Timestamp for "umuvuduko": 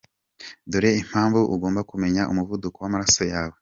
2.31-2.77